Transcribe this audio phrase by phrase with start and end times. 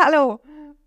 [0.00, 0.38] Hallo,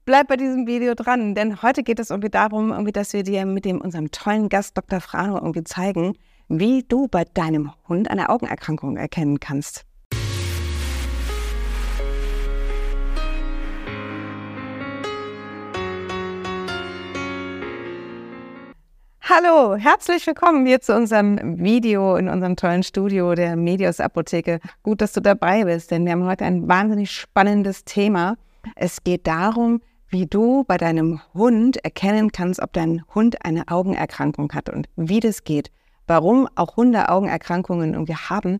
[0.05, 3.45] bleib bei diesem Video dran, denn heute geht es irgendwie darum, irgendwie, dass wir dir
[3.45, 5.01] mit dem, unserem tollen Gast Dr.
[5.01, 6.13] Frano irgendwie zeigen,
[6.47, 9.83] wie du bei deinem Hund eine Augenerkrankung erkennen kannst.
[19.23, 24.61] Hallo, herzlich willkommen hier zu unserem Video in unserem tollen Studio der Medios Apotheke.
[24.83, 28.37] Gut, dass du dabei bist, denn wir haben heute ein wahnsinnig spannendes Thema.
[28.75, 29.81] Es geht darum,
[30.11, 35.19] wie du bei deinem Hund erkennen kannst, ob dein Hund eine Augenerkrankung hat und wie
[35.19, 35.71] das geht.
[36.07, 38.59] Warum auch Hunde Augenerkrankungen irgendwie haben.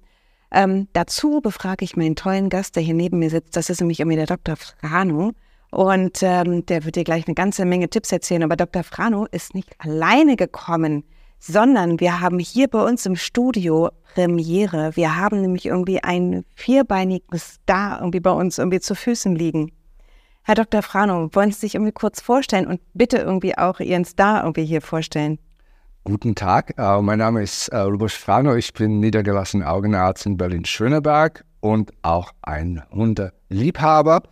[0.52, 3.56] Ähm, dazu befrage ich meinen tollen Gast, der hier neben mir sitzt.
[3.56, 4.56] Das ist nämlich irgendwie der Dr.
[4.56, 5.32] Frano.
[5.72, 8.44] Und ähm, der wird dir gleich eine ganze Menge Tipps erzählen.
[8.44, 8.84] Aber Dr.
[8.84, 11.04] Frano ist nicht alleine gekommen,
[11.40, 14.96] sondern wir haben hier bei uns im Studio Premiere.
[14.96, 19.72] Wir haben nämlich irgendwie ein vierbeiniges Star irgendwie bei uns irgendwie zu Füßen liegen.
[20.44, 20.82] Herr Dr.
[20.82, 24.82] Frano, wollen Sie sich irgendwie kurz vorstellen und bitte irgendwie auch Ihren Star irgendwie hier
[24.82, 25.38] vorstellen?
[26.04, 28.56] Guten Tag, uh, mein Name ist uh, Rudolf Frano.
[28.56, 34.24] Ich bin niedergelassener Augenarzt in Berlin-Schöneberg und auch ein Hundeliebhaber.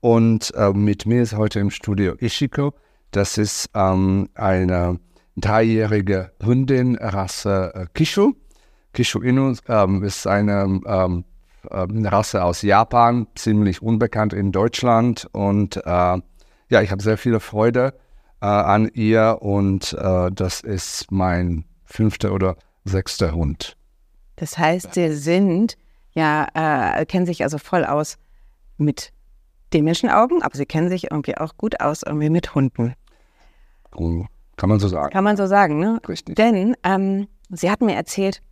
[0.00, 2.74] Und äh, mit mir ist heute im Studio Ishiko.
[3.12, 5.00] Das ist ähm, eine
[5.36, 8.34] dreijährige Hündin Rasse äh, Kishu.
[8.92, 11.24] Kishu Inu ähm, ist eine ähm,
[11.70, 15.28] äh, Rasse aus Japan, ziemlich unbekannt in Deutschland.
[15.32, 15.80] Und äh,
[16.68, 17.94] ja, ich habe sehr viele Freude
[18.40, 23.76] äh, an ihr und äh, das ist mein fünfter oder sechster Hund.
[24.36, 25.76] Das heißt, Sie sind
[26.12, 26.46] ja,
[27.08, 28.16] kennen sich also voll aus
[28.78, 29.12] mit
[29.72, 32.94] den Menschenaugen, aber sie kennen sich irgendwie auch gut aus irgendwie mit Hunden.
[33.94, 34.24] Oh,
[34.56, 35.12] kann man so sagen.
[35.12, 36.00] Kann man so sagen, ne?
[36.08, 36.36] Richtig.
[36.36, 38.42] Denn ähm, sie hat mir erzählt,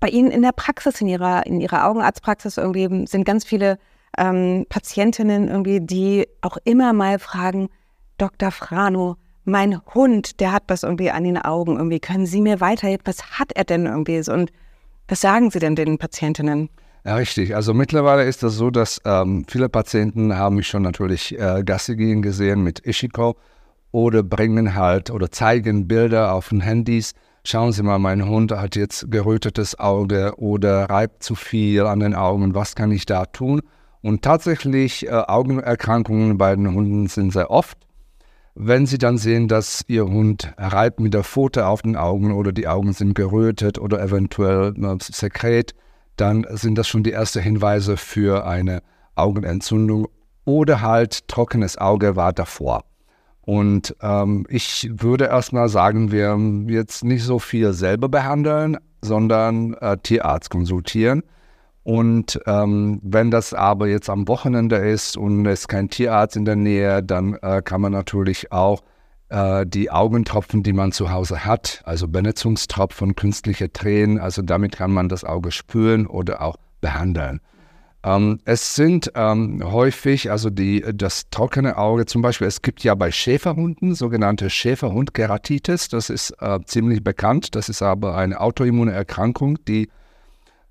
[0.00, 3.78] bei Ihnen in der Praxis, in Ihrer, in Ihrer Augenarztpraxis irgendwie sind ganz viele
[4.18, 7.68] ähm, Patientinnen irgendwie, die auch immer mal fragen,
[8.18, 8.50] Dr.
[8.50, 12.00] Frano, mein Hund, der hat was irgendwie an den Augen irgendwie.
[12.00, 13.06] Können Sie mir weiterhelfen?
[13.06, 14.18] Was hat er denn irgendwie?
[14.30, 14.50] Und
[15.08, 16.68] was sagen Sie denn den Patientinnen?
[17.04, 17.54] Ja, richtig.
[17.54, 21.94] Also mittlerweile ist das so, dass ähm, viele Patienten haben mich schon natürlich äh, Gassi
[21.94, 23.36] gehen gesehen mit Ishiko
[23.92, 27.14] oder bringen halt oder zeigen Bilder auf den Handys.
[27.48, 32.12] Schauen Sie mal, mein Hund hat jetzt gerötetes Auge oder reibt zu viel an den
[32.12, 32.56] Augen.
[32.56, 33.62] Was kann ich da tun?
[34.02, 37.78] Und tatsächlich, äh, Augenerkrankungen bei den Hunden sind sehr oft.
[38.56, 42.50] Wenn Sie dann sehen, dass Ihr Hund reibt mit der Pfote auf den Augen oder
[42.50, 45.76] die Augen sind gerötet oder eventuell äh, Sekret,
[46.16, 48.82] dann sind das schon die ersten Hinweise für eine
[49.14, 50.08] Augenentzündung
[50.44, 52.82] oder halt trockenes Auge war davor.
[53.46, 56.36] Und ähm, ich würde erstmal sagen, wir
[56.68, 61.22] jetzt nicht so viel selber behandeln, sondern äh, Tierarzt konsultieren.
[61.84, 66.56] Und ähm, wenn das aber jetzt am Wochenende ist und es kein Tierarzt in der
[66.56, 68.82] Nähe, dann äh, kann man natürlich auch
[69.28, 74.90] äh, die Augentropfen, die man zu Hause hat, also Benetzungstropfen, künstliche Tränen, also damit kann
[74.90, 77.40] man das Auge spülen oder auch behandeln.
[78.06, 82.94] Ähm, es sind ähm, häufig, also die, das trockene Auge, zum Beispiel, es gibt ja
[82.94, 89.58] bei Schäferhunden sogenannte Schäferhund-Keratitis, das ist äh, ziemlich bekannt, das ist aber eine autoimmune Erkrankung,
[89.64, 89.88] die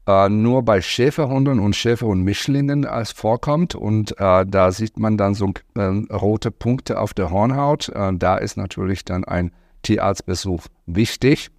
[0.08, 3.76] äh, nur bei Schäferhunden und Schäferhund-Mischlingen als vorkommt.
[3.76, 5.82] Und äh, da sieht man dann so äh,
[6.14, 7.90] rote Punkte auf der Hornhaut.
[7.90, 9.52] Äh, da ist natürlich dann ein
[9.82, 11.50] Tierarztbesuch wichtig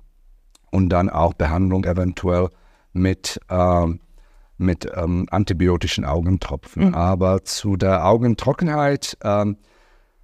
[0.70, 2.48] und dann auch Behandlung eventuell
[2.94, 4.00] mit, ähm,
[4.58, 6.88] mit ähm, antibiotischen Augentropfen.
[6.88, 6.94] Mhm.
[6.94, 9.56] Aber zu der Augentrockenheit, ähm,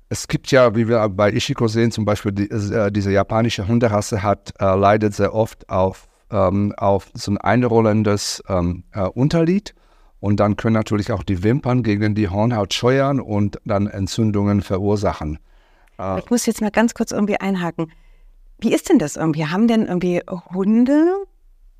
[0.09, 4.22] es gibt ja, wie wir bei Ishiko sehen, zum Beispiel die, äh, diese japanische Hunderasse
[4.22, 9.75] hat, äh, leidet sehr oft auf ähm, auf so ein einrollendes ähm, äh, Unterlid.
[10.19, 15.38] Und dann können natürlich auch die Wimpern gegen die Hornhaut scheuern und dann Entzündungen verursachen.
[15.98, 17.92] Äh, ich muss jetzt mal ganz kurz irgendwie einhaken.
[18.59, 19.47] Wie ist denn das irgendwie?
[19.47, 20.21] Haben denn irgendwie
[20.54, 21.25] Hunde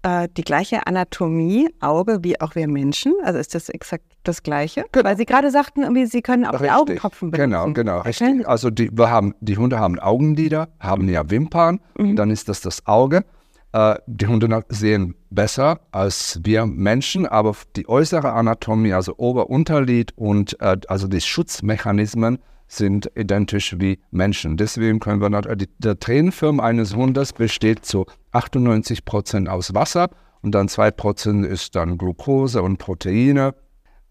[0.03, 3.15] äh, die gleiche Anatomie, Auge wie auch wir Menschen?
[3.23, 4.85] Also ist das exakt das Gleiche?
[4.93, 5.05] Genau.
[5.05, 6.69] Weil Sie gerade sagten, irgendwie, Sie können auch richtig.
[6.69, 7.51] die Augentropfen benutzen.
[7.51, 8.49] Genau, genau, richtig.
[8.49, 12.17] Also die, wir haben, die Hunde haben Augenlider, haben ja Wimpern, mhm.
[12.17, 13.25] dann ist das das Auge.
[13.73, 20.61] Äh, die Hunde sehen besser als wir Menschen, aber die äußere Anatomie, also Ober-Unterlid und
[20.61, 22.39] äh, also die Schutzmechanismen
[22.73, 24.57] sind identisch wie Menschen.
[24.57, 30.11] Deswegen können wir, die, der Tränenfilm eines Hundes besteht zu 98 Prozent aus Wasser
[30.41, 33.55] und dann 2 Prozent ist dann Glucose und Proteine.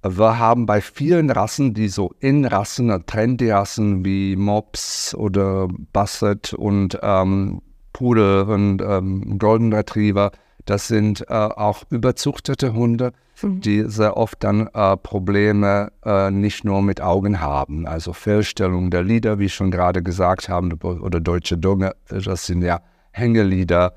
[0.03, 6.99] Wir haben bei vielen Rassen, die so in Rassen, Trendy-Rassen wie Mops oder Basset und
[7.01, 7.61] ähm,
[7.93, 10.31] Pudel und ähm, Golden Retriever,
[10.65, 13.61] Das sind äh, auch überzuchtete Hunde, mhm.
[13.61, 17.87] die sehr oft dann äh, Probleme äh, nicht nur mit Augen haben.
[17.87, 22.61] Also Fehlstellung der Lieder, wie ich schon gerade gesagt haben, oder deutsche Dunge, das sind
[22.61, 22.81] ja
[23.11, 23.93] Hängelieder.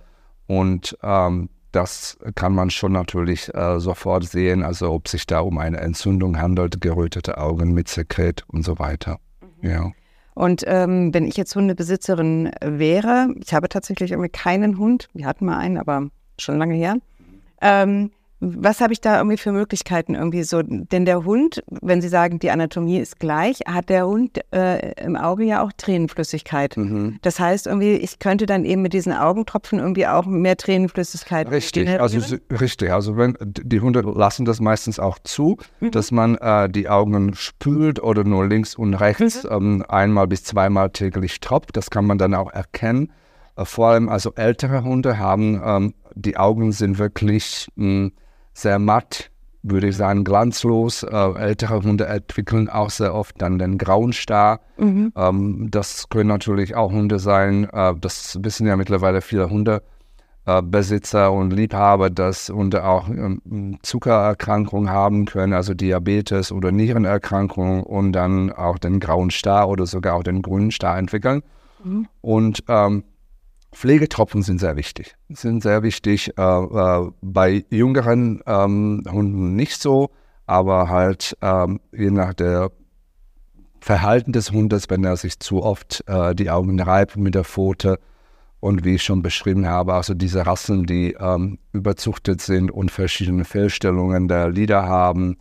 [0.46, 5.58] Und ähm, das kann man schon natürlich äh, sofort sehen, also ob sich da um
[5.58, 9.18] eine Entzündung handelt, gerötete Augen mit Sekret und so weiter.
[9.60, 9.70] Mhm.
[9.70, 9.92] Ja.
[10.34, 15.46] Und ähm, wenn ich jetzt Hundebesitzerin wäre, ich habe tatsächlich irgendwie keinen Hund, wir hatten
[15.46, 16.08] mal einen, aber
[16.38, 16.96] schon lange her.
[17.60, 18.10] Ähm,
[18.46, 20.60] was habe ich da irgendwie für Möglichkeiten irgendwie so?
[20.62, 25.16] Denn der Hund, wenn Sie sagen, die Anatomie ist gleich, hat der Hund äh, im
[25.16, 26.76] Auge ja auch Tränenflüssigkeit.
[26.76, 27.18] Mhm.
[27.22, 31.50] Das heißt irgendwie, ich könnte dann eben mit diesen Augentropfen irgendwie auch mehr Tränenflüssigkeit.
[31.50, 32.92] Richtig, also richtig.
[32.92, 35.92] Also wenn die Hunde lassen das meistens auch zu, mhm.
[35.92, 39.50] dass man äh, die Augen spült oder nur links und rechts mhm.
[39.50, 41.76] ähm, einmal bis zweimal täglich tropft.
[41.76, 43.10] Das kann man dann auch erkennen.
[43.56, 48.12] Äh, vor allem also ältere Hunde haben ähm, die Augen sind wirklich mh, hm,
[48.52, 49.30] sehr matt,
[49.62, 51.02] würde ich sagen, glanzlos.
[51.02, 54.60] Äh, ältere Hunde entwickeln auch sehr oft dann den grauen Star.
[54.76, 55.12] Mhm.
[55.16, 57.68] Ähm, das können natürlich auch Hunde sein.
[57.72, 65.24] Äh, das wissen ja mittlerweile viele Hundebesitzer und Liebhaber, dass Hunde auch ähm, Zuckererkrankungen haben
[65.24, 70.42] können, also Diabetes oder Nierenerkrankungen und dann auch den grauen Star oder sogar auch den
[70.42, 71.42] grünen Star entwickeln.
[71.82, 72.06] Mhm.
[72.20, 73.02] Und ähm,
[73.74, 75.14] Pflegetropfen sind sehr wichtig.
[75.28, 80.10] Sind sehr wichtig äh, äh, bei jüngeren ähm, Hunden nicht so,
[80.46, 82.70] aber halt ähm, je nach der
[83.80, 87.98] Verhalten des Hundes, wenn er sich zu oft äh, die Augen reibt mit der Pfote
[88.60, 93.44] und wie ich schon beschrieben habe, also diese Rassen, die ähm, überzuchtet sind und verschiedene
[93.44, 95.36] Fehlstellungen der Lider haben,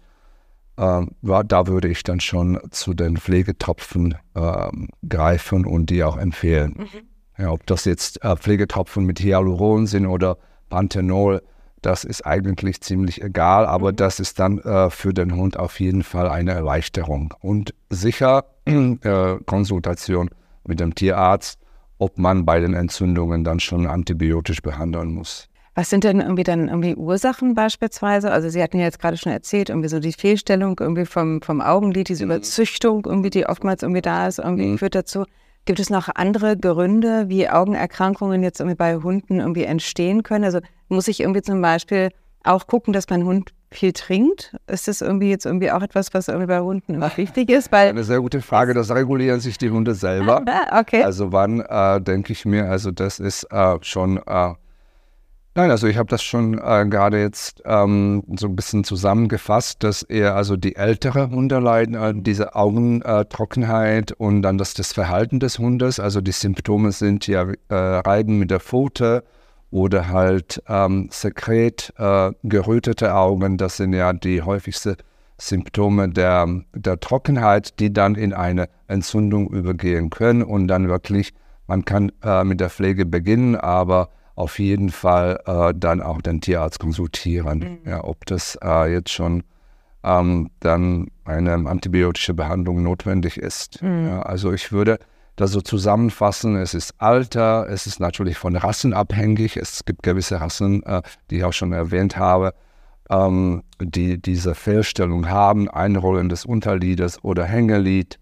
[0.76, 4.70] äh, da würde ich dann schon zu den Pflegetropfen äh,
[5.08, 6.76] greifen und die auch empfehlen.
[6.78, 7.13] Mhm.
[7.38, 10.38] Ja, ob das jetzt äh, Pflegetropfen mit Hyaluron sind oder
[10.70, 11.42] Panthenol,
[11.82, 13.98] das ist eigentlich ziemlich egal, aber mhm.
[13.98, 17.34] das ist dann äh, für den Hund auf jeden Fall eine Erleichterung.
[17.42, 20.30] Und sicher äh, Konsultation
[20.66, 21.60] mit dem Tierarzt,
[21.98, 25.50] ob man bei den Entzündungen dann schon antibiotisch behandeln muss.
[25.76, 28.32] Was sind denn irgendwie dann irgendwie Ursachen beispielsweise?
[28.32, 31.62] Also Sie hatten ja jetzt gerade schon erzählt, irgendwie so die Fehlstellung irgendwie vom, vom
[31.62, 32.32] Augenlid, diese mhm.
[32.32, 34.78] Überzüchtung irgendwie, die oftmals irgendwie da ist, irgendwie mhm.
[34.78, 35.26] führt dazu.
[35.66, 40.44] Gibt es noch andere Gründe, wie Augenerkrankungen jetzt irgendwie bei Hunden irgendwie entstehen können?
[40.44, 42.10] Also muss ich irgendwie zum Beispiel
[42.44, 44.56] auch gucken, dass mein Hund viel trinkt?
[44.68, 47.72] Ist das irgendwie jetzt irgendwie auch etwas, was irgendwie bei Hunden immer wichtig ist?
[47.72, 48.74] Weil Eine sehr gute Frage.
[48.74, 50.44] Das regulieren sich die Hunde selber.
[50.78, 51.04] okay.
[51.04, 54.54] Also wann äh, denke ich mir, also das ist äh, schon äh,
[55.56, 60.02] Nein, also ich habe das schon äh, gerade jetzt ähm, so ein bisschen zusammengefasst, dass
[60.02, 65.40] eher also die ältere Hunde leiden an äh, diese Augentrockenheit und dann das, das Verhalten
[65.40, 66.00] des Hundes.
[66.00, 69.24] Also die Symptome sind ja äh, Reiben mit der Pfote
[69.70, 73.58] oder halt ähm, Sekret, äh, gerötete Augen.
[73.58, 74.96] Das sind ja die häufigsten
[75.38, 81.32] Symptome der, der Trockenheit, die dann in eine Entzündung übergehen können und dann wirklich,
[81.68, 86.42] man kann äh, mit der Pflege beginnen, aber auf jeden Fall äh, dann auch den
[86.42, 87.90] Tierarzt konsultieren, mhm.
[87.90, 89.44] ja, ob das äh, jetzt schon
[90.04, 93.82] ähm, dann eine antibiotische Behandlung notwendig ist.
[93.82, 94.08] Mhm.
[94.08, 95.00] Ja, also ich würde
[95.36, 100.40] das so zusammenfassen, es ist Alter, es ist natürlich von Rassen abhängig, es gibt gewisse
[100.40, 102.54] Rassen, äh, die ich auch schon erwähnt habe,
[103.10, 108.20] ähm, die diese Fehlstellung haben, einrollendes Unterlides oder Hängelied,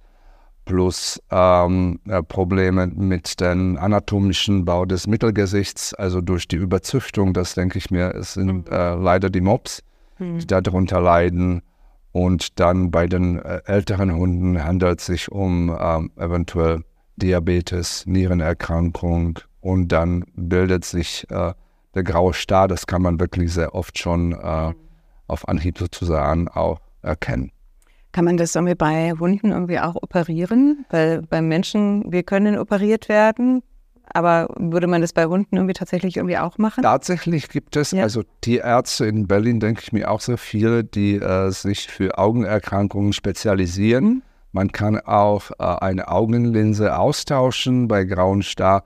[0.72, 7.56] plus ähm, äh, Probleme mit dem anatomischen Bau des Mittelgesichts, also durch die Überzüchtung, das
[7.56, 8.72] denke ich mir, es sind mhm.
[8.72, 9.84] äh, leider die Mops,
[10.18, 10.40] mhm.
[10.40, 11.62] die darunter leiden.
[12.14, 16.86] Und dann bei den äh, älteren Hunden handelt es sich um ähm, eventuell
[17.18, 21.54] Diabetes, Nierenerkrankung und dann bildet sich äh,
[21.96, 22.70] der graue Star.
[22.70, 24.76] Das kann man wirklich sehr oft schon äh, mhm.
[25.28, 27.52] auf Anhieb sozusagen auch erkennen.
[28.12, 30.86] Kann man das irgendwie bei Hunden irgendwie auch operieren?
[30.90, 33.64] Weil beim Menschen, wir können operiert werden,
[34.14, 36.84] aber würde man das bei Hunden irgendwie tatsächlich irgendwie auch machen?
[36.84, 38.04] Tatsächlich gibt es, ja.
[38.04, 43.14] also Tierärzte in Berlin, denke ich mir auch so viele, die äh, sich für Augenerkrankungen
[43.14, 44.06] spezialisieren.
[44.06, 44.22] Mhm.
[44.52, 48.84] Man kann auch äh, eine Augenlinse austauschen bei grauen Star.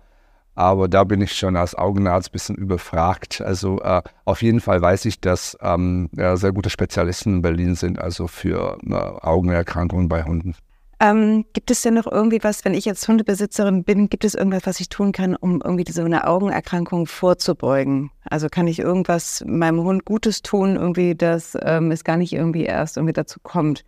[0.56, 3.42] Aber da bin ich schon als Augenarzt ein bisschen überfragt.
[3.42, 7.76] Also äh, auf jeden Fall weiß ich, dass ähm, ja, sehr gute Spezialisten in Berlin
[7.76, 10.56] sind, also für äh, Augenerkrankungen bei Hunden.
[11.02, 14.66] Ähm, gibt es denn noch irgendwie was, wenn ich jetzt Hundebesitzerin bin, gibt es irgendwas,
[14.66, 18.12] was ich tun kann, um irgendwie so eine Augenerkrankung vorzubeugen?
[18.24, 22.64] Also kann ich irgendwas meinem Hund Gutes tun, irgendwie, dass ähm, es gar nicht irgendwie
[22.64, 23.84] erst irgendwie dazu kommt?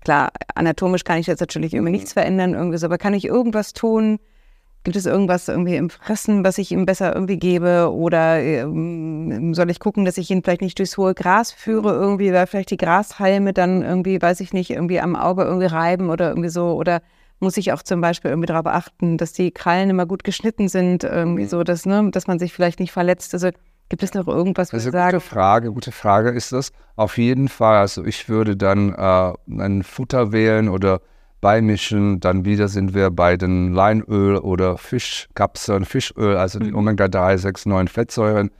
[0.00, 3.72] Klar, anatomisch kann ich jetzt natürlich irgendwie nichts verändern, irgendwie so, aber kann ich irgendwas
[3.72, 4.18] tun,
[4.84, 7.92] Gibt es irgendwas irgendwie im Fressen, was ich ihm besser irgendwie gebe?
[7.92, 12.32] Oder ähm, soll ich gucken, dass ich ihn vielleicht nicht durchs hohe Gras führe irgendwie,
[12.32, 16.30] weil vielleicht die Grashalme dann irgendwie, weiß ich nicht, irgendwie am Auge irgendwie reiben oder
[16.30, 16.72] irgendwie so?
[16.72, 17.00] Oder
[17.38, 21.04] muss ich auch zum Beispiel irgendwie darauf achten, dass die Krallen immer gut geschnitten sind,
[21.04, 21.48] irgendwie mhm.
[21.48, 23.34] so, dass, ne, dass man sich vielleicht nicht verletzt.
[23.34, 23.50] Also
[23.88, 26.72] gibt es noch irgendwas, was also gute Frage, gute Frage ist das.
[26.96, 27.76] Auf jeden Fall.
[27.76, 31.02] Also ich würde dann äh, ein Futter wählen oder
[31.42, 32.20] beimischen.
[32.20, 36.78] Dann wieder sind wir bei den Leinöl oder Fischkapseln, Fischöl, also die mhm.
[36.78, 38.50] Omega-3, 6, 9 Fettsäuren.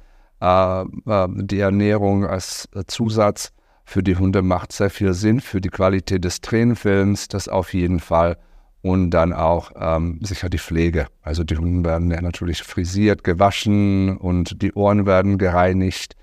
[0.42, 3.52] Äh, äh, die Ernährung als Zusatz
[3.84, 8.00] für die Hunde macht sehr viel Sinn, für die Qualität des Tränenfilms, das auf jeden
[8.00, 8.36] Fall.
[8.82, 11.06] Und dann auch ähm, sicher die Pflege.
[11.22, 16.16] Also die Hunde werden ja natürlich frisiert, gewaschen und die Ohren werden gereinigt,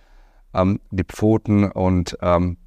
[0.53, 2.57] ähm, die Pfoten und ähm,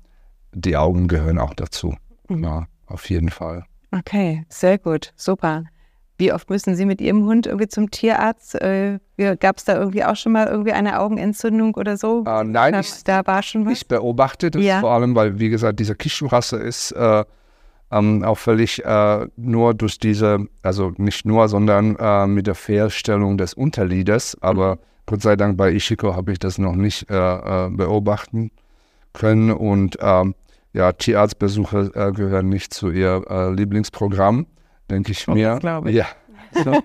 [0.54, 1.94] die Augen gehören auch dazu.
[2.28, 2.44] Mhm.
[2.44, 3.64] Ja, auf jeden Fall.
[3.92, 5.64] Okay, sehr gut, super.
[6.18, 8.54] Wie oft müssen Sie mit Ihrem Hund irgendwie zum Tierarzt?
[8.54, 8.99] Äh,
[9.40, 12.25] Gab es da irgendwie auch schon mal irgendwie eine Augenentzündung oder so?
[12.26, 13.72] Äh, nein, ich, da war schon was.
[13.72, 14.80] Ich beobachte das ja.
[14.80, 17.25] vor allem, weil, wie gesagt, diese Kishu-Rasse ist äh,
[17.90, 23.37] ähm, auch völlig äh, nur durch diese, also nicht nur, sondern äh, mit der Fehlstellung
[23.37, 24.37] des Unterliedes.
[24.40, 24.80] Aber mhm.
[25.06, 28.52] Gott sei Dank bei Ishiko habe ich das noch nicht äh, beobachten
[29.12, 29.50] können.
[29.50, 30.34] Und ähm,
[30.73, 34.47] ja, Tierarztbesuche äh, gehören nicht zu ihr äh, Lieblingsprogramm,
[34.91, 35.59] denke ich oh, mir.
[35.61, 35.97] Glaube ich.
[35.97, 36.07] Ja.
[36.64, 36.83] So.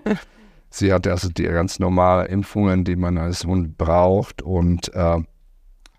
[0.69, 5.21] Sie hat also die ganz normalen Impfungen, die man als Hund braucht und äh,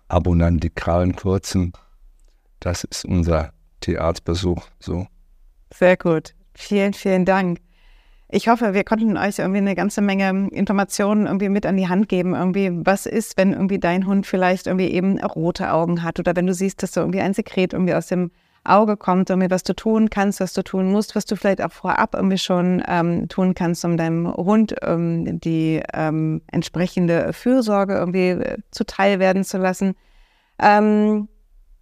[0.07, 1.73] ab und an die Krallen kurzen.
[2.59, 4.67] Das ist unser Tierarztbesuch.
[4.79, 5.07] So.
[5.73, 6.35] Sehr gut.
[6.53, 7.59] Vielen, vielen Dank.
[8.31, 12.09] Ich hoffe, wir konnten euch irgendwie eine ganze Menge Informationen irgendwie mit an die Hand
[12.09, 12.35] geben.
[12.35, 16.45] Irgendwie, was ist, wenn irgendwie dein Hund vielleicht irgendwie eben rote Augen hat oder wenn
[16.45, 18.29] du siehst, dass so irgendwie ein Sekret irgendwie aus dem
[18.63, 21.71] Auge kommt, irgendwie was du tun kannst, was du tun musst, was du vielleicht auch
[21.71, 28.29] vorab irgendwie schon ähm, tun kannst, um deinem Hund ähm, die ähm, entsprechende Fürsorge irgendwie
[28.29, 29.95] äh, zuteil werden zu lassen.
[30.59, 31.29] Ähm,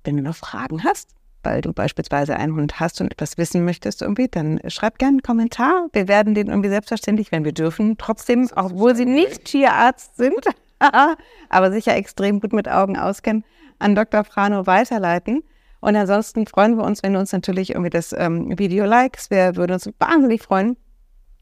[0.05, 1.16] wenn du noch Fragen hast,
[1.47, 5.21] weil du beispielsweise einen Hund hast und etwas wissen möchtest irgendwie, dann schreib gerne einen
[5.21, 5.87] Kommentar.
[5.93, 10.45] Wir werden den irgendwie selbstverständlich, wenn wir dürfen, trotzdem, obwohl sie nicht Tierarzt sind,
[11.49, 13.45] aber sicher extrem gut mit Augen auskennen,
[13.79, 14.25] an Dr.
[14.25, 15.41] Frano weiterleiten.
[15.79, 19.31] Und ansonsten freuen wir uns, wenn du uns natürlich irgendwie das ähm, Video likest.
[19.31, 20.75] Wir würden uns wahnsinnig freuen,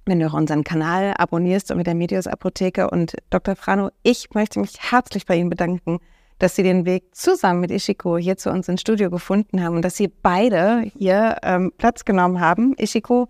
[0.06, 2.92] wenn du auch unseren Kanal abonnierst und mit der Medios Apotheke.
[2.92, 3.56] Und Dr.
[3.56, 6.00] Frano, ich möchte mich herzlich bei Ihnen bedanken
[6.40, 9.82] dass sie den Weg zusammen mit Ishiko hier zu uns ins Studio gefunden haben und
[9.84, 12.76] dass sie beide hier ähm, Platz genommen haben.
[12.78, 13.30] Ishiko.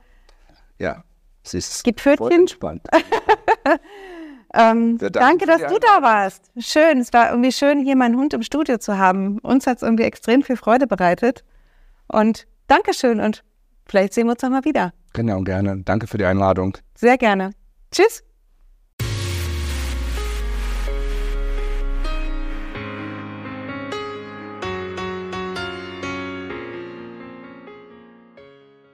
[0.80, 1.04] Ja,
[1.44, 2.48] es ist gibt Pfötchen.
[2.48, 2.88] spannend.
[4.54, 6.52] ähm, danke, dass du da warst.
[6.58, 9.40] Schön, es war irgendwie schön, hier meinen Hund im Studio zu haben.
[9.40, 11.44] Uns hat es irgendwie extrem viel Freude bereitet.
[12.08, 13.44] Und Dankeschön und
[13.86, 14.94] vielleicht sehen wir uns nochmal wieder.
[15.14, 15.82] Genau, gerne.
[15.84, 16.78] Danke für die Einladung.
[16.96, 17.52] Sehr gerne.
[17.92, 18.25] Tschüss.